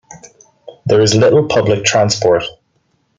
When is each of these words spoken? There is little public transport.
There 0.87 0.99
is 0.99 1.13
little 1.13 1.47
public 1.47 1.83
transport. 1.85 2.43